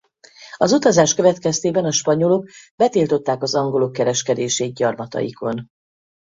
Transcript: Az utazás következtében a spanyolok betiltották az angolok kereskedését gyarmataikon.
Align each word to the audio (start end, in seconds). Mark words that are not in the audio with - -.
Az 0.57 0.71
utazás 0.71 1.13
következtében 1.13 1.85
a 1.85 1.91
spanyolok 1.91 2.49
betiltották 2.75 3.41
az 3.41 3.55
angolok 3.55 3.91
kereskedését 3.91 4.73
gyarmataikon. 4.73 5.69